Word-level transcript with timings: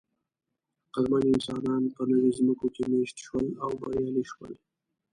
عقلمن 0.87 1.23
انسانان 1.33 1.83
په 1.95 2.01
نوې 2.11 2.29
ځمکو 2.37 2.67
کې 2.75 2.83
مېشت 2.91 3.17
شول 3.25 3.47
او 3.63 3.69
بریالي 3.81 4.23
شول. 4.31 4.53